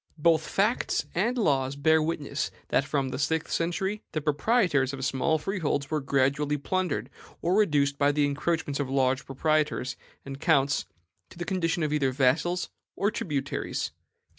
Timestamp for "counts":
10.41-10.87